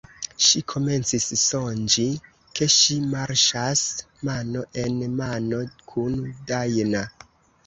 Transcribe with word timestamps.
Ŝi 0.43 0.61
komencis 0.71 1.27
sonĝi 1.41 2.05
ke 2.59 2.67
ŝi 2.77 2.97
marŝas 3.11 3.85
mano 4.31 4.65
en 4.87 4.99
mano 5.21 5.61
kun 5.93 6.19
Dajna. 6.55 7.05